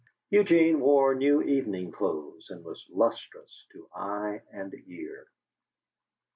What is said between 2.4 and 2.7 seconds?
and